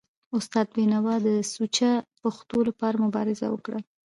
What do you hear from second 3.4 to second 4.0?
وکړه.